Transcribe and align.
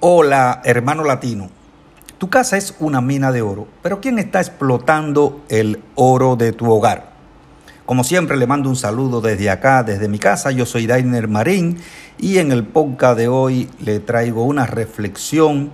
Hola, 0.00 0.62
hermano 0.64 1.02
latino. 1.02 1.50
Tu 2.18 2.30
casa 2.30 2.56
es 2.56 2.72
una 2.78 3.00
mina 3.00 3.32
de 3.32 3.42
oro, 3.42 3.66
pero 3.82 4.00
¿quién 4.00 4.20
está 4.20 4.38
explotando 4.38 5.40
el 5.48 5.82
oro 5.96 6.36
de 6.36 6.52
tu 6.52 6.70
hogar? 6.70 7.10
Como 7.84 8.04
siempre, 8.04 8.36
le 8.36 8.46
mando 8.46 8.68
un 8.68 8.76
saludo 8.76 9.20
desde 9.20 9.50
acá, 9.50 9.82
desde 9.82 10.06
mi 10.06 10.20
casa. 10.20 10.52
Yo 10.52 10.66
soy 10.66 10.86
Dainer 10.86 11.26
Marín 11.26 11.78
y 12.16 12.38
en 12.38 12.52
el 12.52 12.62
podcast 12.62 13.18
de 13.18 13.26
hoy 13.26 13.68
le 13.80 13.98
traigo 13.98 14.44
una 14.44 14.66
reflexión 14.66 15.72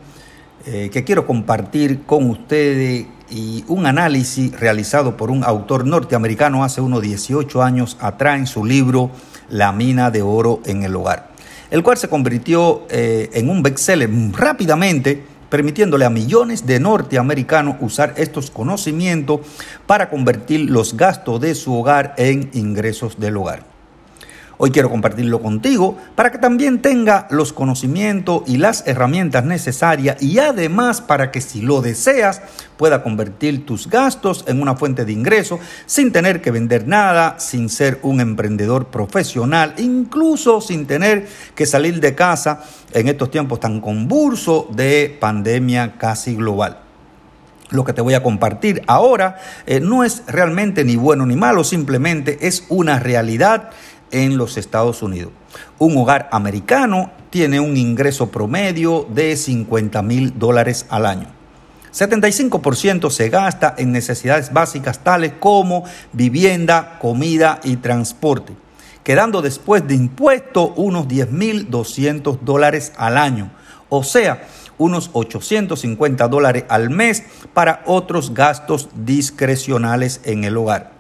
eh, 0.65 0.89
que 0.91 1.05
quiero 1.05 1.27
compartir 1.27 2.05
con 2.07 2.31
ustedes 2.31 3.05
y 3.29 3.63
un 3.69 3.85
análisis 3.85 4.59
realizado 4.59 5.19
por 5.19 5.31
un 5.31 5.45
autor 5.45 5.87
norteamericano 5.87 6.65
hace 6.65 6.81
unos 6.81 7.03
18 7.03 7.63
años 7.63 7.99
atrás 8.01 8.39
en 8.39 8.47
su 8.47 8.65
libro 8.65 9.11
La 9.51 9.73
mina 9.73 10.11
de 10.11 10.23
oro 10.23 10.63
en 10.65 10.83
el 10.83 10.97
hogar 10.97 11.34
el 11.75 11.83
cual 11.83 11.97
se 11.99 12.07
convirtió 12.07 12.87
eh, 12.89 13.31
en 13.33 13.51
un 13.51 13.61
bestseller 13.61 14.09
rápidamente, 14.31 15.21
permitiéndole 15.51 16.05
a 16.05 16.09
millones 16.09 16.67
de 16.67 16.79
norteamericanos 16.79 17.79
usar 17.81 18.15
estos 18.17 18.49
conocimientos 18.49 19.41
para 19.85 20.09
convertir 20.09 20.71
los 20.71 20.97
gastos 20.97 21.41
de 21.41 21.57
su 21.57 21.75
hogar 21.75 22.15
en 22.17 22.49
ingresos 22.53 23.19
del 23.19 23.39
hogar. 23.39 23.74
Hoy 24.57 24.71
quiero 24.71 24.89
compartirlo 24.89 25.43
contigo 25.43 25.97
para 26.15 26.31
que 26.31 26.39
también 26.39 26.81
tenga 26.81 27.27
los 27.31 27.53
conocimientos 27.53 28.43
y 28.47 28.57
las 28.57 28.87
herramientas 28.87 29.45
necesarias 29.45 30.23
y 30.23 30.39
además 30.39 31.01
para 31.01 31.33
que 31.33 31.41
si 31.41 31.61
lo 31.61 31.83
deseas 31.83 32.41
pueda 32.77 33.03
convertir 33.03 33.67
tus 33.67 33.91
gastos 33.91 34.45
en 34.47 34.63
una 34.63 34.77
fuente 34.77 35.05
de 35.05 35.13
ingreso 35.13 35.59
sin 35.87 36.13
tener 36.13 36.41
que 36.41 36.53
vender 36.53 36.87
nada, 36.87 37.41
sin 37.41 37.69
ser 37.69 37.99
un 38.03 38.21
emprendedor 38.21 38.87
profesional, 38.87 39.75
incluso 39.79 40.61
sin 40.61 40.87
tener 40.87 41.27
que 41.57 41.67
salir 41.67 41.99
de 41.99 42.15
casa 42.15 42.63
en 42.93 43.09
estos 43.09 43.33
tiempos 43.33 43.59
tan 43.59 43.81
convulsos 43.81 44.67
de 44.77 45.17
pandemia 45.21 45.95
casi 45.99 46.37
global. 46.37 46.85
Lo 47.71 47.85
que 47.85 47.93
te 47.93 48.03
voy 48.03 48.15
a 48.15 48.23
compartir 48.23 48.83
ahora 48.87 49.39
eh, 49.67 49.81
no 49.81 50.05
es 50.05 50.23
realmente 50.29 50.85
ni 50.85 50.97
bueno 50.97 51.27
ni 51.27 51.35
malo, 51.35 51.65
simplemente 51.65 52.47
es 52.47 52.67
una 52.69 53.01
realidad 53.01 53.71
en 54.11 54.37
los 54.37 54.57
Estados 54.57 55.03
Unidos. 55.03 55.33
Un 55.79 55.97
hogar 55.97 56.29
americano 56.33 57.11
tiene 57.31 57.61
un 57.61 57.77
ingreso 57.77 58.31
promedio 58.31 59.07
de 59.11 59.37
50 59.37 60.03
mil 60.03 60.39
dólares 60.39 60.87
al 60.89 61.07
año. 61.07 61.27
75% 61.93 63.11
se 63.11 63.29
gasta 63.29 63.75
en 63.79 63.93
necesidades 63.93 64.53
básicas 64.53 65.05
tales 65.05 65.35
como 65.39 65.85
vivienda, 66.13 66.99
comida 67.01 67.61
y 67.63 67.77
transporte, 67.77 68.53
quedando 69.05 69.43
después 69.43 69.87
de 69.87 69.95
impuestos 69.95 70.71
unos 70.75 71.07
10.200 71.07 72.41
dólares 72.41 72.93
al 72.97 73.17
año, 73.17 73.51
o 73.89 74.03
sea, 74.03 74.49
unos 74.77 75.11
850 75.13 76.27
dólares 76.27 76.65
al 76.69 76.91
mes 76.91 77.23
para 77.53 77.83
otros 77.87 78.35
gastos 78.35 78.89
discrecionales 78.95 80.21
en 80.25 80.43
el 80.43 80.57
hogar. 80.57 80.94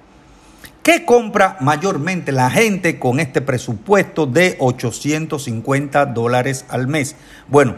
¿Qué 0.84 1.06
compra 1.06 1.56
mayormente 1.60 2.30
la 2.30 2.50
gente 2.50 2.98
con 2.98 3.18
este 3.18 3.40
presupuesto 3.40 4.26
de 4.26 4.58
850 4.58 6.04
dólares 6.04 6.66
al 6.68 6.88
mes? 6.88 7.16
Bueno, 7.48 7.74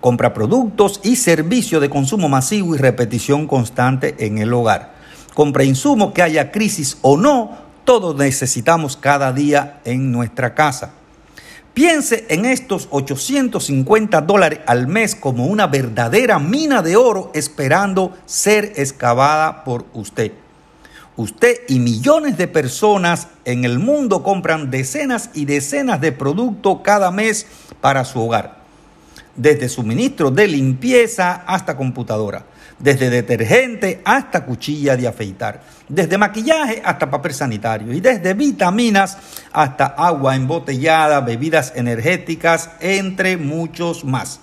compra 0.00 0.32
productos 0.34 1.00
y 1.02 1.16
servicios 1.16 1.82
de 1.82 1.90
consumo 1.90 2.28
masivo 2.28 2.76
y 2.76 2.78
repetición 2.78 3.48
constante 3.48 4.14
en 4.24 4.38
el 4.38 4.54
hogar. 4.54 4.94
Compra 5.34 5.64
insumos 5.64 6.12
que 6.12 6.22
haya 6.22 6.52
crisis 6.52 6.98
o 7.02 7.16
no, 7.16 7.58
todos 7.82 8.14
necesitamos 8.14 8.96
cada 8.96 9.32
día 9.32 9.80
en 9.84 10.12
nuestra 10.12 10.54
casa. 10.54 10.92
Piense 11.74 12.24
en 12.28 12.44
estos 12.44 12.86
850 12.92 14.20
dólares 14.20 14.60
al 14.66 14.86
mes 14.86 15.16
como 15.16 15.46
una 15.46 15.66
verdadera 15.66 16.38
mina 16.38 16.82
de 16.82 16.94
oro 16.94 17.32
esperando 17.34 18.16
ser 18.26 18.74
excavada 18.76 19.64
por 19.64 19.86
usted. 19.92 20.30
Usted 21.18 21.62
y 21.66 21.80
millones 21.80 22.38
de 22.38 22.46
personas 22.46 23.26
en 23.44 23.64
el 23.64 23.80
mundo 23.80 24.22
compran 24.22 24.70
decenas 24.70 25.30
y 25.34 25.46
decenas 25.46 26.00
de 26.00 26.12
productos 26.12 26.78
cada 26.84 27.10
mes 27.10 27.44
para 27.80 28.04
su 28.04 28.20
hogar. 28.20 28.58
Desde 29.34 29.68
suministro 29.68 30.30
de 30.30 30.46
limpieza 30.46 31.42
hasta 31.44 31.76
computadora. 31.76 32.44
Desde 32.78 33.10
detergente 33.10 34.00
hasta 34.04 34.44
cuchilla 34.44 34.96
de 34.96 35.08
afeitar. 35.08 35.60
Desde 35.88 36.16
maquillaje 36.16 36.80
hasta 36.84 37.10
papel 37.10 37.34
sanitario. 37.34 37.92
Y 37.92 37.98
desde 37.98 38.34
vitaminas 38.34 39.18
hasta 39.52 39.86
agua 39.86 40.36
embotellada, 40.36 41.20
bebidas 41.20 41.72
energéticas, 41.74 42.70
entre 42.78 43.36
muchos 43.36 44.04
más. 44.04 44.38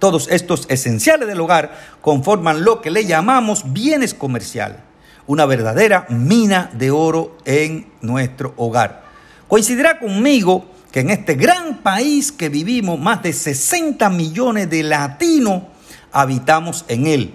Todos 0.00 0.26
estos 0.32 0.66
esenciales 0.68 1.28
del 1.28 1.40
hogar 1.40 1.78
conforman 2.00 2.64
lo 2.64 2.82
que 2.82 2.90
le 2.90 3.04
llamamos 3.04 3.72
bienes 3.72 4.14
comerciales 4.14 4.87
una 5.28 5.46
verdadera 5.46 6.06
mina 6.08 6.70
de 6.72 6.90
oro 6.90 7.36
en 7.44 7.86
nuestro 8.00 8.54
hogar. 8.56 9.04
Coincidirá 9.46 9.98
conmigo 10.00 10.66
que 10.90 11.00
en 11.00 11.10
este 11.10 11.34
gran 11.34 11.78
país 11.78 12.32
que 12.32 12.48
vivimos, 12.48 12.98
más 12.98 13.22
de 13.22 13.32
60 13.32 14.08
millones 14.08 14.68
de 14.70 14.82
latinos 14.82 15.62
habitamos 16.12 16.84
en 16.88 17.06
él. 17.06 17.34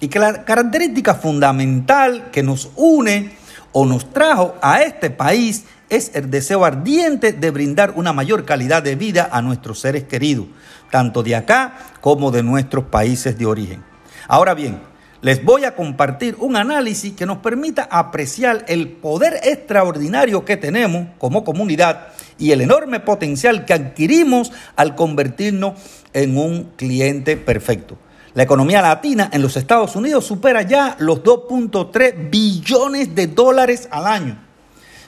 Y 0.00 0.08
que 0.08 0.18
la 0.18 0.44
característica 0.44 1.14
fundamental 1.14 2.30
que 2.30 2.42
nos 2.42 2.70
une 2.76 3.32
o 3.72 3.86
nos 3.86 4.12
trajo 4.12 4.54
a 4.60 4.82
este 4.82 5.10
país 5.10 5.64
es 5.88 6.12
el 6.14 6.30
deseo 6.30 6.64
ardiente 6.64 7.32
de 7.32 7.50
brindar 7.50 7.94
una 7.96 8.12
mayor 8.12 8.44
calidad 8.44 8.82
de 8.82 8.96
vida 8.96 9.28
a 9.32 9.40
nuestros 9.40 9.80
seres 9.80 10.04
queridos, 10.04 10.46
tanto 10.90 11.22
de 11.22 11.36
acá 11.36 11.76
como 12.00 12.30
de 12.30 12.42
nuestros 12.42 12.84
países 12.84 13.38
de 13.38 13.46
origen. 13.46 13.82
Ahora 14.28 14.54
bien, 14.54 14.89
les 15.22 15.44
voy 15.44 15.64
a 15.64 15.74
compartir 15.74 16.36
un 16.38 16.56
análisis 16.56 17.12
que 17.12 17.26
nos 17.26 17.38
permita 17.38 17.88
apreciar 17.90 18.64
el 18.68 18.88
poder 18.88 19.40
extraordinario 19.42 20.44
que 20.44 20.56
tenemos 20.56 21.08
como 21.18 21.44
comunidad 21.44 22.08
y 22.38 22.52
el 22.52 22.62
enorme 22.62 23.00
potencial 23.00 23.66
que 23.66 23.74
adquirimos 23.74 24.50
al 24.76 24.94
convertirnos 24.94 25.74
en 26.14 26.38
un 26.38 26.72
cliente 26.76 27.36
perfecto. 27.36 27.98
La 28.32 28.44
economía 28.44 28.80
latina 28.80 29.28
en 29.32 29.42
los 29.42 29.56
Estados 29.56 29.94
Unidos 29.96 30.24
supera 30.24 30.62
ya 30.62 30.96
los 31.00 31.22
2.3 31.22 32.30
billones 32.30 33.14
de 33.14 33.26
dólares 33.26 33.88
al 33.90 34.06
año. 34.06 34.38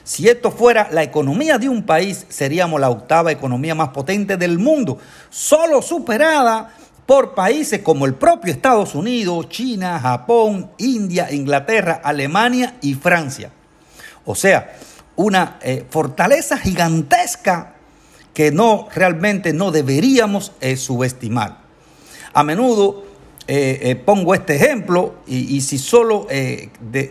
Si 0.03 0.27
esto 0.27 0.51
fuera 0.51 0.89
la 0.91 1.01
economía 1.01 1.57
de 1.57 1.69
un 1.69 1.83
país, 1.83 2.25
seríamos 2.27 2.81
la 2.81 2.89
octava 2.89 3.31
economía 3.31 3.73
más 3.73 3.89
potente 3.89 4.35
del 4.35 4.59
mundo, 4.59 4.97
solo 5.29 5.81
superada 5.81 6.75
por 7.05 7.35
países 7.35 7.81
como 7.81 8.05
el 8.05 8.15
propio 8.15 8.51
Estados 8.51 8.95
Unidos, 8.95 9.49
China, 9.49 9.99
Japón, 9.99 10.71
India, 10.77 11.31
Inglaterra, 11.31 12.01
Alemania 12.03 12.75
y 12.81 12.93
Francia. 12.93 13.51
O 14.25 14.35
sea, 14.35 14.73
una 15.15 15.59
eh, 15.61 15.85
fortaleza 15.89 16.57
gigantesca 16.57 17.73
que 18.33 18.51
no 18.51 18.87
realmente 18.93 19.53
no 19.53 19.71
deberíamos 19.71 20.53
eh, 20.61 20.75
subestimar. 20.75 21.59
A 22.33 22.43
menudo 22.43 23.05
eh, 23.47 24.01
pongo 24.05 24.33
este 24.33 24.55
ejemplo 24.55 25.15
y, 25.27 25.61
si 25.61 25.77
solo 25.77 26.27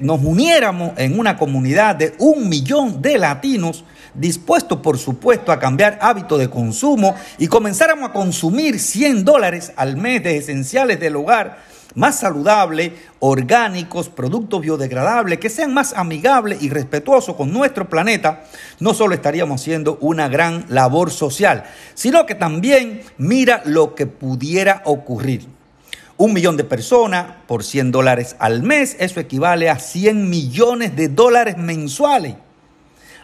nos 0.00 0.22
uniéramos 0.22 0.92
en 0.96 1.18
una 1.18 1.36
comunidad 1.36 1.96
de 1.96 2.14
un 2.18 2.48
millón 2.48 3.02
de 3.02 3.18
latinos, 3.18 3.84
dispuestos 4.14 4.78
por 4.78 4.98
supuesto 4.98 5.52
a 5.52 5.58
cambiar 5.58 5.98
hábitos 6.00 6.38
de 6.38 6.50
consumo 6.50 7.14
y 7.38 7.46
comenzáramos 7.46 8.10
a 8.10 8.12
consumir 8.12 8.78
100 8.78 9.24
dólares 9.24 9.72
al 9.76 9.96
mes 9.96 10.22
de 10.22 10.36
esenciales 10.36 11.00
del 11.00 11.16
hogar, 11.16 11.58
más 11.94 12.20
saludables, 12.20 12.92
orgánicos, 13.20 14.08
productos 14.08 14.62
biodegradables, 14.62 15.38
que 15.38 15.50
sean 15.50 15.74
más 15.74 15.92
amigables 15.94 16.62
y 16.62 16.70
respetuosos 16.70 17.36
con 17.36 17.52
nuestro 17.52 17.88
planeta, 17.88 18.44
no 18.80 18.94
solo 18.94 19.14
estaríamos 19.14 19.60
haciendo 19.60 19.98
una 20.00 20.28
gran 20.28 20.64
labor 20.68 21.10
social, 21.10 21.64
sino 21.94 22.24
que 22.24 22.34
también 22.34 23.02
mira 23.18 23.62
lo 23.66 23.94
que 23.94 24.06
pudiera 24.06 24.82
ocurrir. 24.84 25.46
Un 26.22 26.34
millón 26.34 26.56
de 26.56 26.62
personas 26.62 27.26
por 27.48 27.64
100 27.64 27.90
dólares 27.90 28.36
al 28.38 28.62
mes, 28.62 28.94
eso 29.00 29.18
equivale 29.18 29.68
a 29.68 29.80
100 29.80 30.30
millones 30.30 30.94
de 30.94 31.08
dólares 31.08 31.56
mensuales. 31.56 32.36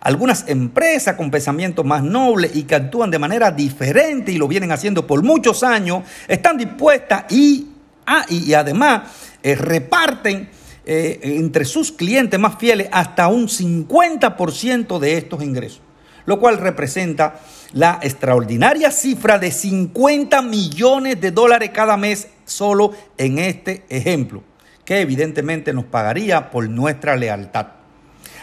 Algunas 0.00 0.48
empresas 0.48 1.14
con 1.14 1.30
pensamiento 1.30 1.84
más 1.84 2.02
noble 2.02 2.50
y 2.52 2.64
que 2.64 2.74
actúan 2.74 3.12
de 3.12 3.20
manera 3.20 3.52
diferente 3.52 4.32
y 4.32 4.36
lo 4.36 4.48
vienen 4.48 4.72
haciendo 4.72 5.06
por 5.06 5.22
muchos 5.22 5.62
años, 5.62 6.02
están 6.26 6.58
dispuestas 6.58 7.32
y, 7.32 7.68
ah, 8.04 8.26
además 8.56 9.02
eh, 9.44 9.54
reparten 9.54 10.48
eh, 10.84 11.20
entre 11.22 11.66
sus 11.66 11.92
clientes 11.92 12.40
más 12.40 12.58
fieles 12.58 12.88
hasta 12.90 13.28
un 13.28 13.46
50% 13.46 14.98
de 14.98 15.18
estos 15.18 15.40
ingresos, 15.44 15.82
lo 16.28 16.38
cual 16.38 16.58
representa 16.58 17.40
la 17.72 18.00
extraordinaria 18.02 18.90
cifra 18.90 19.38
de 19.38 19.50
50 19.50 20.42
millones 20.42 21.18
de 21.22 21.30
dólares 21.30 21.70
cada 21.72 21.96
mes 21.96 22.28
solo 22.44 22.92
en 23.16 23.38
este 23.38 23.86
ejemplo, 23.88 24.42
que 24.84 25.00
evidentemente 25.00 25.72
nos 25.72 25.86
pagaría 25.86 26.50
por 26.50 26.68
nuestra 26.68 27.16
lealtad. 27.16 27.68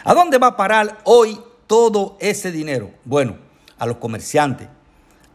¿A 0.04 0.16
dónde 0.16 0.40
va 0.40 0.48
a 0.48 0.58
parar 0.58 0.98
hoy 1.04 1.40
todo 1.68 2.18
ese 2.20 2.52
dinero? 2.52 2.90
Bueno, 3.04 3.36
a 3.78 3.86
los 3.86 3.98
comerciantes, 3.98 4.68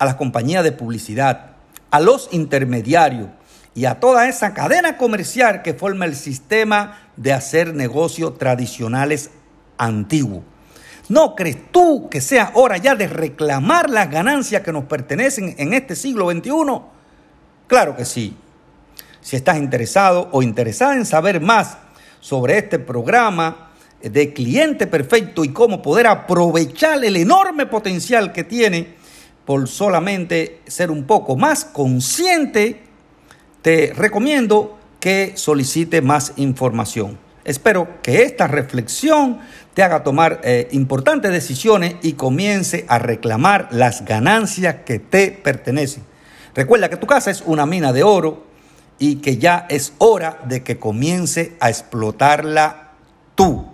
a 0.01 0.05
las 0.05 0.17
compañías 0.17 0.65
de 0.65 0.73
publicidad, 0.73 1.53
a 1.93 2.01
los 2.01 2.31
intermediarios 2.33 3.29
y 3.77 3.85
a 3.85 4.01
toda 4.01 4.29
esa 4.29 4.55
cadena 4.55 4.97
comercial 4.97 5.63
que 5.63 5.75
forma 5.75 6.05
el 6.05 6.17
sistema 6.17 6.99
de 7.17 7.33
hacer 7.33 7.75
negocios 7.75 8.39
tradicionales 8.39 9.31
antiguos. 9.79 10.43
¿No 11.11 11.35
crees 11.35 11.73
tú 11.73 12.09
que 12.09 12.21
sea 12.21 12.53
hora 12.55 12.77
ya 12.77 12.95
de 12.95 13.09
reclamar 13.09 13.91
las 13.91 14.09
ganancias 14.09 14.63
que 14.63 14.71
nos 14.71 14.85
pertenecen 14.85 15.57
en 15.59 15.75
este 15.75 15.97
siglo 15.97 16.31
XXI? 16.31 16.53
Claro 17.67 17.97
que 17.97 18.05
sí. 18.05 18.37
Si 19.21 19.35
estás 19.35 19.59
interesado 19.59 20.29
o 20.31 20.41
interesada 20.41 20.95
en 20.95 21.05
saber 21.05 21.41
más 21.41 21.79
sobre 22.21 22.59
este 22.59 22.79
programa 22.79 23.73
de 24.01 24.33
cliente 24.33 24.87
perfecto 24.87 25.43
y 25.43 25.49
cómo 25.49 25.83
poder 25.83 26.07
aprovechar 26.07 27.05
el 27.05 27.17
enorme 27.17 27.67
potencial 27.67 28.33
que 28.33 28.45
tiene 28.45 28.95
por 29.45 29.67
solamente 29.67 30.61
ser 30.69 30.93
un 30.93 31.09
poco 31.09 31.35
más 31.35 31.65
consciente, 31.65 32.85
te 33.63 33.93
recomiendo 33.97 34.79
que 35.01 35.33
solicite 35.35 36.03
más 36.03 36.35
información. 36.37 37.30
Espero 37.45 38.03
que 38.03 38.23
esta 38.23 38.47
reflexión 38.47 39.41
te 39.75 39.83
haga 39.83 40.03
tomar 40.03 40.41
eh, 40.45 40.69
importantes 40.73 41.33
decisiones 41.33 41.97
y 42.03 42.13
comience 42.13 42.85
a 42.89 42.99
reclamar 42.99 43.69
las 43.71 44.05
ganancias 44.05 44.77
que 44.85 44.99
te 44.99 45.31
pertenecen. 45.31 46.05
Recuerda 46.55 46.91
que 46.91 46.97
tu 46.97 47.07
casa 47.07 47.31
es 47.31 47.43
una 47.47 47.65
mina 47.67 47.93
de 47.93 48.03
oro 48.03 48.47
y 48.99 49.17
que 49.17 49.39
ya 49.39 49.67
es 49.71 49.95
hora 49.99 50.39
de 50.45 50.63
que 50.63 50.79
comience 50.79 51.57
a 51.61 51.71
explotarla 51.71 52.93
tú. 53.35 53.67